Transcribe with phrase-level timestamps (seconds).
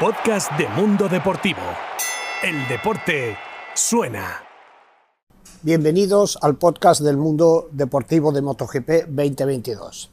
[0.00, 1.58] podcast de Mundo Deportivo.
[2.44, 3.36] El deporte
[3.74, 4.44] suena.
[5.62, 10.08] Bienvenidos al podcast del Mundo Deportivo de MotoGP 2022.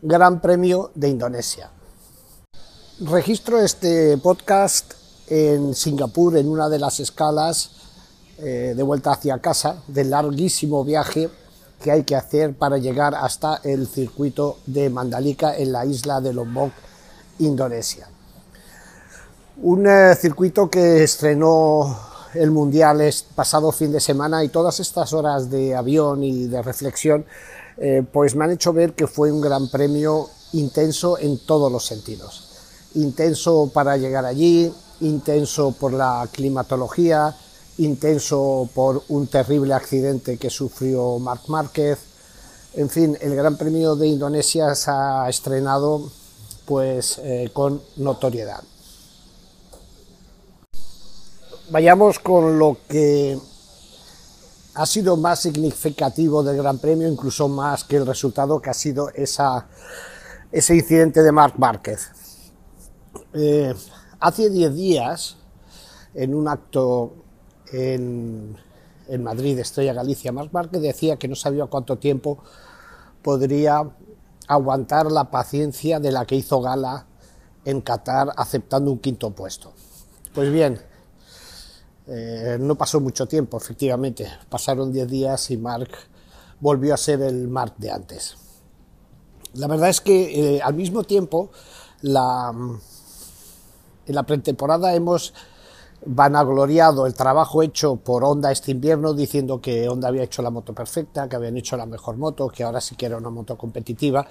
[0.00, 1.70] Gran Premio de Indonesia.
[3.00, 4.94] Registro este podcast
[5.26, 7.72] en Singapur en una de las escalas
[8.38, 11.28] eh, de vuelta hacia casa del larguísimo viaje
[11.82, 16.32] que hay que hacer para llegar hasta el circuito de Mandalika en la isla de
[16.32, 16.72] Lombok,
[17.40, 18.08] Indonesia.
[19.60, 21.98] Un eh, circuito que estrenó
[22.34, 26.62] el Mundial el pasado fin de semana y todas estas horas de avión y de
[26.62, 27.26] reflexión
[27.76, 31.84] eh, pues me han hecho ver que fue un gran premio intenso en todos los
[31.84, 32.44] sentidos.
[32.94, 37.34] Intenso para llegar allí, intenso por la climatología,
[37.78, 41.98] intenso por un terrible accidente que sufrió Marc Márquez.
[42.74, 46.08] En fin, el Gran Premio de Indonesia se ha estrenado
[46.64, 48.62] pues eh, con notoriedad
[51.70, 53.38] vayamos con lo que
[54.74, 59.10] ha sido más significativo del Gran Premio, incluso más que el resultado que ha sido
[59.10, 62.10] ese incidente de Marc Márquez.
[63.34, 63.74] Eh,
[64.20, 65.36] hace 10 días,
[66.14, 67.12] en un acto
[67.72, 68.56] en,
[69.08, 72.38] en Madrid, Estrella Galicia, Marc Márquez decía que no sabía cuánto tiempo
[73.22, 73.82] podría
[74.46, 77.06] aguantar la paciencia de la que hizo gala
[77.64, 79.72] en Qatar aceptando un quinto puesto.
[80.32, 80.80] Pues bien,
[82.10, 84.26] eh, no pasó mucho tiempo, efectivamente.
[84.48, 85.90] Pasaron 10 días y Mark
[86.60, 88.36] volvió a ser el Mark de antes.
[89.54, 91.50] La verdad es que eh, al mismo tiempo,
[92.02, 92.12] en
[94.14, 95.34] la pretemporada hemos
[96.06, 100.72] vanagloriado el trabajo hecho por Honda este invierno, diciendo que Honda había hecho la moto
[100.72, 104.26] perfecta, que habían hecho la mejor moto, que ahora sí que era una moto competitiva.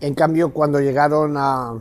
[0.00, 1.74] En cambio, cuando llegaron a,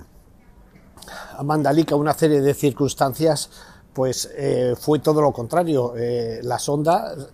[1.38, 3.50] a Mandalika una serie de circunstancias,
[3.96, 5.94] pues eh, fue todo lo contrario.
[5.96, 7.30] Eh, las ondas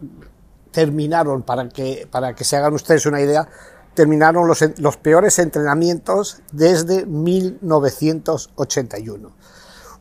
[0.69, 3.49] terminaron, para que, para que se hagan ustedes una idea,
[3.95, 9.31] terminaron los, los peores entrenamientos desde 1981.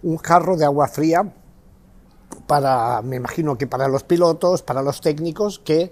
[0.02, 1.32] Un jarro de agua fría
[2.46, 5.90] para, me imagino que para los pilotos, para los técnicos, que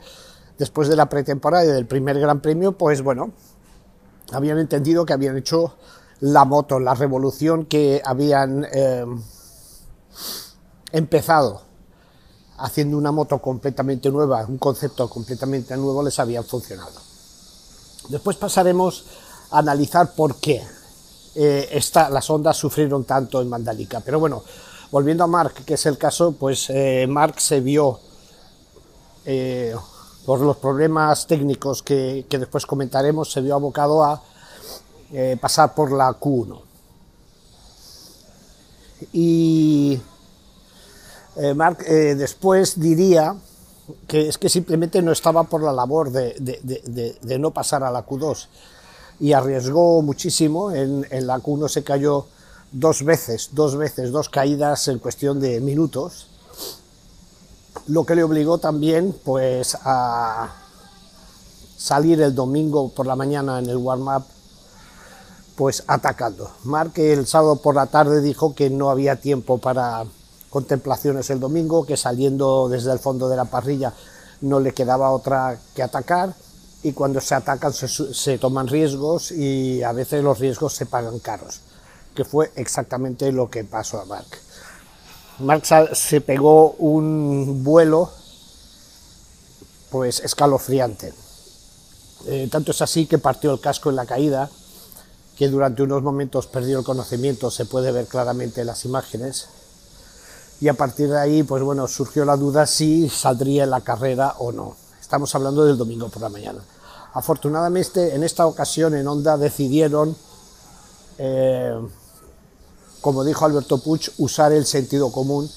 [0.59, 3.33] después de la pretemporada y del primer Gran Premio, pues bueno,
[4.33, 5.79] habían entendido que habían hecho
[6.21, 8.67] la moto, la revolución que habían...
[8.71, 9.07] Eh,
[10.93, 11.63] empezado
[12.59, 17.01] haciendo una moto completamente nueva, un concepto completamente nuevo, les habían funcionado.
[18.09, 19.05] Después pasaremos
[19.51, 20.63] a analizar por qué
[21.35, 24.01] eh, las ondas sufrieron tanto en Mandalika.
[24.01, 24.43] Pero bueno,
[24.91, 28.01] volviendo a Mark, que es el caso, pues eh, Mark se vio
[29.25, 29.75] eh,
[30.27, 34.23] por los problemas técnicos que, que, después comentaremos, se vio abocado a
[35.41, 36.61] pasar por la Q1.
[39.13, 39.99] Y
[41.39, 43.37] eh, Mark eh, después diría
[44.07, 48.49] que es que simplemente no estaba por la labor de, no pasar a la Q2
[49.21, 50.73] y arriesgó muchísimo.
[50.73, 52.27] En, la Q1 se cayó
[52.73, 56.27] dos veces, dos veces, dos caídas en cuestión de minutos,
[57.87, 60.53] lo que le obligó también pues a
[61.77, 64.25] salir el domingo por la mañana en el warm-up
[65.57, 66.51] pues atacando.
[66.65, 70.05] Mark el sábado por la tarde dijo que no había tiempo para
[70.51, 73.93] contemplaciones el domingo, que saliendo desde el fondo de la parrilla
[74.41, 76.35] no le quedaba otra que atacar
[76.83, 81.61] y cuando se atacan se, toman riesgos y a veces los riesgos se pagan caros,
[82.15, 84.27] que fue exactamente lo que pasó a Mark.
[85.41, 88.11] Mark se pegó un vuelo
[89.91, 91.13] pues escalofriante.
[92.27, 94.51] Eh, tanto es así que partió el casco en la caída,
[95.37, 99.47] que durante unos momentos perdió el conocimiento, se puede ver claramente en las imágenes,
[100.61, 104.35] y a partir de ahí, pues bueno, surgió la duda si saldría en la carrera
[104.39, 104.77] o no.
[105.01, 106.61] Estamos hablando del domingo por la mañana.
[107.15, 110.17] Afortunadamente, en esta ocasión en Honda decidieron,
[111.19, 111.75] eh,
[113.01, 115.49] como dijo Alberto Puig, usar el sentido común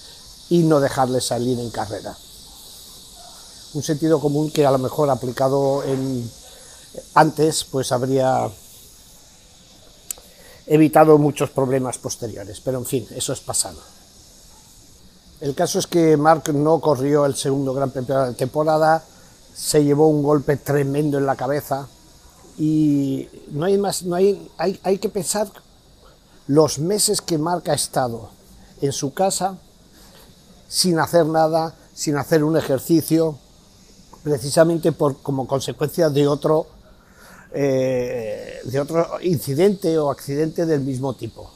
[0.49, 2.15] y no dejarle salir en carrera.
[3.73, 6.29] Un sentido común que a lo mejor aplicado en,
[7.15, 8.49] antes, pues habría
[10.67, 12.61] evitado muchos problemas posteriores.
[12.61, 13.79] Pero en fin, eso es pasado.
[15.41, 19.03] El caso es que Mark no corrió el segundo Gran Premio de temporada,
[19.53, 21.87] se llevó un golpe tremendo en la cabeza
[22.57, 25.51] y no hay más, no hay, hay que pensar
[26.47, 28.29] los meses que Mark ha estado
[28.81, 29.57] en su casa
[30.67, 33.37] sin hacer nada, sin hacer un ejercicio,
[34.23, 36.67] precisamente por, como consecuencia de otro,
[37.53, 41.51] eh, de otro incidente o accidente del mismo tipo.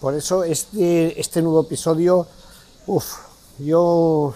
[0.00, 2.26] Por eso este, este nuevo episodio,
[2.86, 3.16] uff,
[3.58, 4.34] yo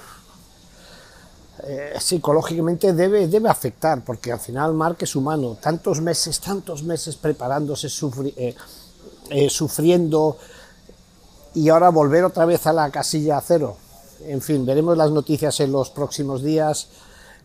[1.67, 7.17] eh, psicológicamente debe, debe afectar, porque al final Mark es humano, tantos meses, tantos meses
[7.17, 7.88] preparándose,
[8.37, 8.55] eh,
[9.31, 10.37] eh, sufriendo,
[11.55, 13.76] y ahora volver otra vez a la casilla cero.
[14.25, 16.88] En fin, veremos las noticias en los próximos días.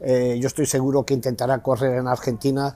[0.02, 2.76] yo estoy seguro que intentará correr en Argentina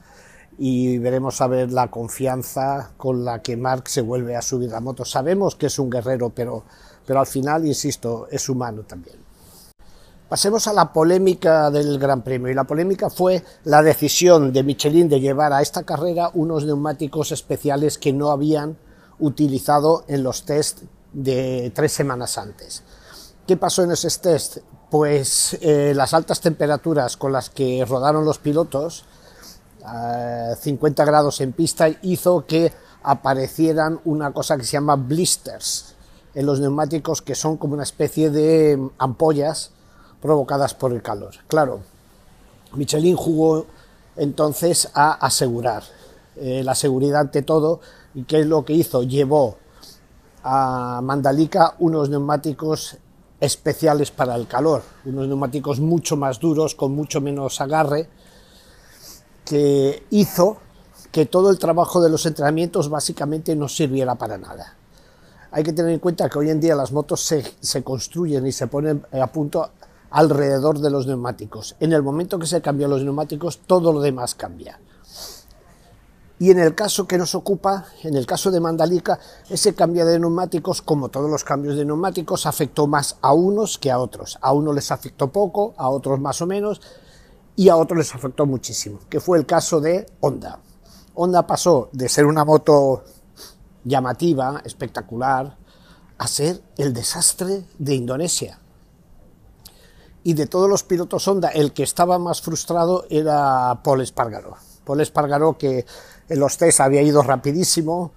[0.57, 4.79] y veremos a ver la confianza con la que Mark se vuelve a subir la
[4.79, 5.05] moto.
[5.05, 6.63] Sabemos que es un guerrero, pero,
[7.05, 9.17] pero al final, insisto, es humano también.
[10.33, 12.49] Pasemos a la polémica del Gran Premio.
[12.49, 17.31] Y la polémica fue la decisión de Michelin de llevar a esta carrera unos neumáticos
[17.31, 18.77] especiales que no habían
[19.19, 20.83] utilizado en los test
[21.13, 22.81] de tres semanas antes.
[23.45, 24.57] ¿Qué pasó en esos test?
[24.89, 29.05] Pues eh, las altas temperaturas con las que rodaron los pilotos
[29.85, 32.71] 50 grados en pista hizo que
[33.03, 35.95] aparecieran una cosa que se llama blisters
[36.33, 39.71] en los neumáticos que son como una especie de ampollas
[40.21, 41.33] provocadas por el calor.
[41.47, 41.81] Claro,
[42.73, 43.65] Michelin jugó
[44.15, 45.83] entonces a asegurar
[46.37, 47.81] eh, la seguridad ante todo
[48.13, 49.57] y qué es lo que hizo llevó
[50.43, 52.97] a Mandalika unos neumáticos
[53.39, 58.07] especiales para el calor, unos neumáticos mucho más duros con mucho menos agarre
[59.45, 60.57] que hizo
[61.11, 64.75] que todo el trabajo de los entrenamientos básicamente no sirviera para nada.
[65.51, 68.65] Hay que tener en cuenta que hoy en día las motos se, construyen y se
[68.65, 69.69] ponen a punto
[70.09, 71.75] alrededor de los neumáticos.
[71.79, 74.79] En el momento que se cambian los neumáticos, todo lo demás cambia.
[76.39, 80.19] Y en el caso que nos ocupa, en el caso de Mandalika, ese cambio de
[80.19, 84.39] neumáticos, como todos los cambios de neumáticos, afectó más a unos que a otros.
[84.41, 86.81] A unos les afectó poco, a otros más o menos,
[87.55, 90.59] y a otros les afectó muchísimo, que fue el caso de Honda.
[91.15, 93.03] Honda pasó de ser una moto
[93.83, 95.57] llamativa, espectacular,
[96.17, 98.59] a ser el desastre de Indonesia.
[100.23, 104.55] Y de todos los pilotos Honda, el que estaba más frustrado era Paul Espargaró.
[104.85, 105.85] Paul Espargaró que
[106.29, 108.13] en los test había ido rapidísimo,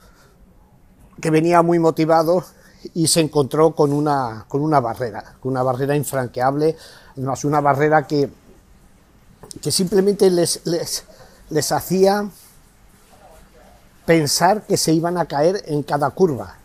[1.20, 2.44] que venía muy motivado
[2.94, 6.76] y se encontró con una, con una barrera, con una barrera infranqueable,
[7.12, 8.30] además una barrera que
[9.60, 12.28] que simplemente les, les, hacía
[14.04, 16.56] pensar que se iban a caer en cada curva.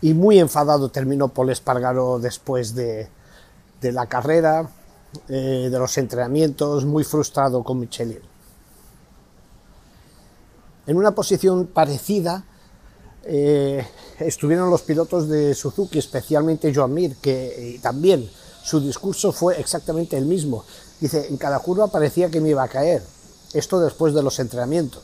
[0.00, 3.08] Y muy enfadado terminó Paul Espargaro después de,
[3.80, 4.68] la carrera,
[5.28, 8.20] eh, de los entrenamientos, muy frustrado con Michelin.
[10.86, 12.44] En una posición parecida
[13.24, 13.86] eh,
[14.18, 18.28] estuvieron los pilotos de Suzuki, especialmente Joan Mir, que también
[18.62, 20.64] su discurso fue exactamente el mismo.
[21.00, 23.02] Dice, en cada curva parecía que me iba a caer.
[23.52, 25.02] Esto después de los entrenamientos.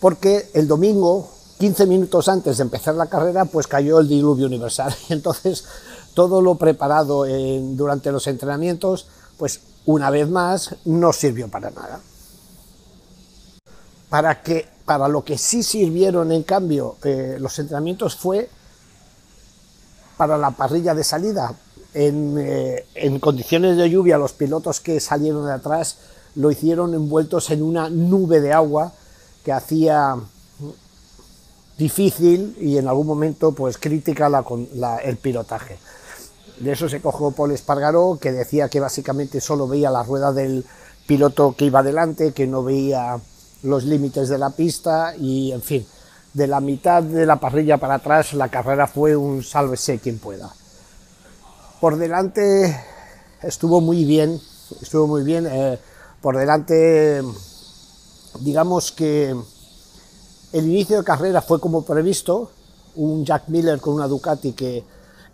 [0.00, 4.94] Porque el domingo, 15 minutos antes de empezar la carrera, pues cayó el diluvio universal.
[5.10, 5.64] entonces,
[6.14, 7.24] todo lo preparado
[7.74, 9.06] durante los entrenamientos,
[9.36, 12.00] pues una vez más, no sirvió para nada.
[14.08, 18.48] Para, que, para lo que sí sirvieron, en cambio, eh, los entrenamientos fue
[20.16, 21.54] para la parrilla de salida,
[21.98, 25.96] eh, en, condiciones de lluvia los pilotos que salieron de atrás
[26.34, 28.92] lo hicieron envueltos en una nube de agua
[29.42, 30.14] que hacía
[31.78, 34.30] difícil y en algún momento pues crítica
[35.04, 35.78] el pilotaje.
[36.60, 40.66] De eso se cogió Paul Espargaró, que decía que básicamente solo veía la rueda del
[41.06, 43.18] piloto que iba delante, que no veía
[43.62, 45.86] los límites de la pista y, en fin,
[46.34, 50.52] de la mitad de la parrilla para atrás la carrera fue un sálvese quien pueda.
[51.80, 52.74] Por delante
[53.42, 54.40] estuvo muy bien,
[54.80, 55.46] estuvo muy bien.
[55.46, 55.78] Eh,
[56.22, 57.22] por delante,
[58.40, 59.36] digamos que
[60.52, 62.50] el inicio de carrera fue como previsto.
[62.94, 64.84] Un Jack Miller con una Ducati que,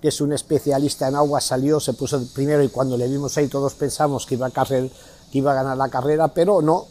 [0.02, 3.74] es un especialista en agua salió, se puso primero y cuando le vimos ahí todos
[3.74, 4.90] pensamos que iba a, que
[5.30, 6.86] iba a ganar la carrera, pero no.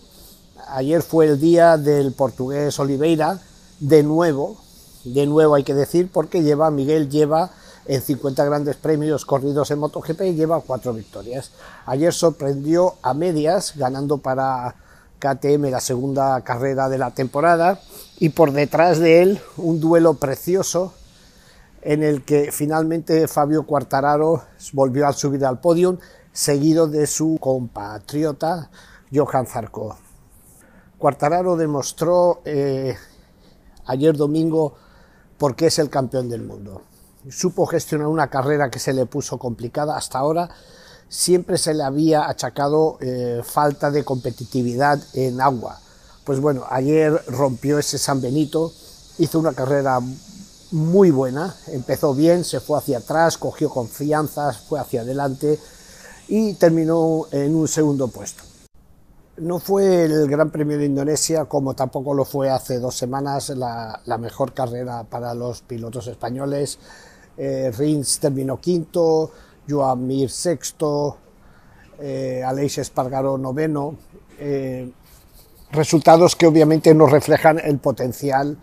[0.70, 3.42] Ayer fue el día del portugués Oliveira,
[3.82, 4.56] de nuevo,
[5.04, 7.52] de nuevo hay que decir, porque lleva, Miguel lleva
[7.86, 11.52] en 50 grandes premios corridos en MotoGP lleva cuatro victorias.
[11.86, 14.76] Ayer sorprendió a medias, ganando para
[15.20, 17.80] KTM la segunda carrera de la temporada
[18.20, 20.94] y por detrás de él un duelo precioso
[21.82, 25.98] en el que finalmente Fabio Quartararo volvió a subir al podio,
[26.32, 28.70] seguido de su compatriota
[29.14, 29.98] Johan Zarco.
[31.00, 32.96] Quartararo demostró eh,
[33.86, 34.76] ayer domingo
[35.40, 36.84] por qué es el campeón del mundo
[37.30, 40.50] supo gestionar una carrera que se le puso complicada hasta ahora.
[41.10, 45.80] Siempre se le había achacado eh, falta de competitividad en agua.
[46.24, 48.72] Pues bueno, ayer rompió ese San Benito,
[49.18, 50.00] hizo una carrera
[50.72, 55.60] muy buena, empezó bien, se fue hacia atrás, cogió confianzas, fue hacia adelante
[56.28, 58.44] y terminó en un segundo puesto.
[59.38, 64.02] No fue el Gran Premio de Indonesia, como tampoco lo fue hace dos semanas, la,
[64.20, 66.80] mejor carrera para los pilotos españoles.
[67.38, 69.32] Eh, Rins terminó quinto,
[69.68, 71.18] Joan Mir sexto,
[72.00, 73.96] eh, Aleix Espargaró noveno.
[74.40, 74.92] Eh,
[75.72, 78.58] resultados que obviamente no reflejan el potencial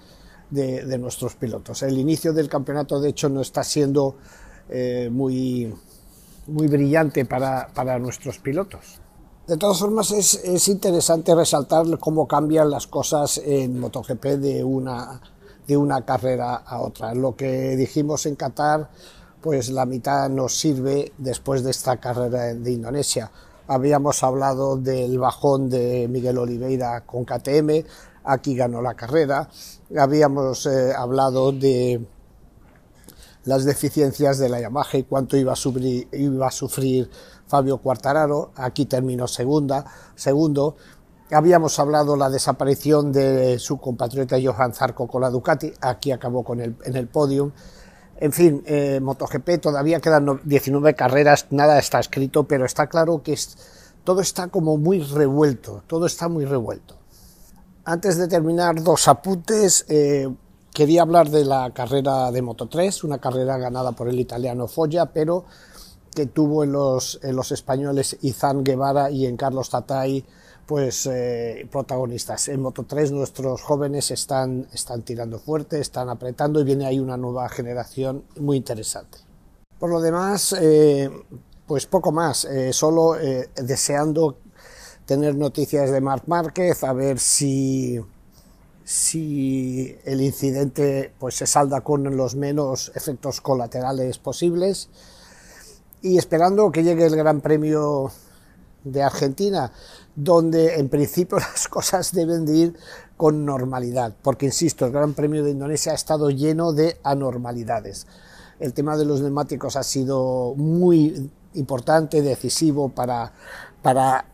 [0.50, 1.82] de, nuestros pilotos.
[1.82, 4.16] El inicio del campeonato, de hecho, no está siendo
[4.68, 5.72] eh, muy,
[6.46, 9.00] muy brillante para, para, nuestros pilotos.
[9.46, 15.20] De todas formas, es, es, interesante resaltar cómo cambian las cosas en MotoGP de una,
[15.68, 17.14] de una carrera a otra.
[17.14, 18.88] Lo que dijimos en Qatar,
[19.42, 23.30] pues la mitad nos sirve después de esta carrera de Indonesia.
[23.68, 27.84] Habíamos hablado del bajón de Miguel Oliveira con KTM,
[28.24, 29.50] aquí ganó la carrera.
[29.96, 32.00] Habíamos eh, hablado de
[33.44, 37.10] las deficiencias de la Yamaha y cuánto iba a sufrir, iba a sufrir
[37.46, 39.84] Fabio Quartararo, aquí terminó segunda,
[40.14, 40.76] segundo.
[41.30, 46.60] Habíamos hablado la desaparición de su compatriota Johan Zarco con la Ducati, aquí acabó con
[46.60, 47.52] el, en el podium.
[48.16, 53.38] En fin, eh, MotoGP todavía quedan 19 carreras, nada está escrito, pero está claro que
[54.04, 56.96] todo está como muy revuelto, todo está muy revuelto.
[57.84, 59.84] Antes de terminar, dos apuntes.
[59.88, 60.28] Eh,
[60.72, 65.06] quería hablar de la carrera de Moto 3, una carrera ganada por el italiano Foggia,
[65.06, 65.44] pero
[66.14, 70.24] que tuvo en los, en los españoles Izan Guevara y en Carlos Tatay
[70.68, 72.48] pues eh, protagonistas.
[72.48, 77.16] En Moto 3 nuestros jóvenes están, están tirando fuerte, están apretando y viene ahí una
[77.16, 79.16] nueva generación muy interesante.
[79.78, 81.10] Por lo demás, eh,
[81.66, 83.14] pues poco más, solo
[83.54, 84.36] deseando
[85.06, 87.98] tener noticias de Marc Márquez, a ver si,
[88.84, 94.90] si el incidente pues, se salda con los menos efectos colaterales posibles
[96.02, 98.12] y esperando que llegue el Gran Premio
[98.84, 99.72] de Argentina,
[100.18, 102.76] donde en principio las cosas deben de ir
[103.16, 108.06] con normalidad, porque insisto, el Gran Premio de Indonesia ha estado lleno de anormalidades.
[108.58, 113.32] El tema de los neumáticos ha sido muy importante, decisivo para,
[113.82, 114.24] para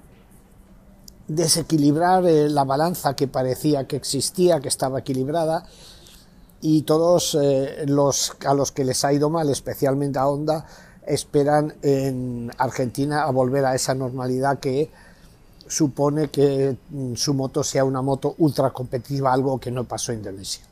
[1.28, 5.66] desequilibrar eh, la balanza que parecía que existía, que estaba equilibrada,
[6.62, 10.66] y todos eh, los a los que les ha ido mal, especialmente a Honda,
[11.06, 14.90] esperan en Argentina a volver a esa normalidad que
[15.66, 20.18] supone que mm, su moto sea una moto ultra competitiva, algo que no pasó en
[20.18, 20.64] Indonesia.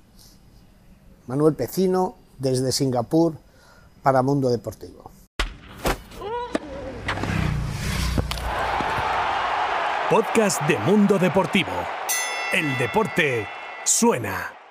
[1.27, 3.35] Manuel Pecino, desde Singapur,
[4.03, 5.11] para Mundo Deportivo.
[10.11, 11.71] Podcast de Mundo Deportivo.
[12.53, 13.47] El deporte
[13.85, 14.62] suena.